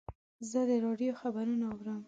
زه 0.49 0.59
د 0.69 0.71
راډیو 0.85 1.17
خبرونه 1.21 1.65
اورم. 1.73 1.99